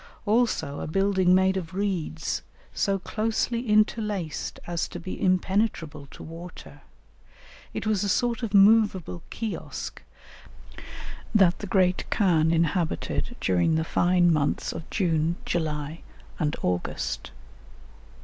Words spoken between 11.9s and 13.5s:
khan inhabited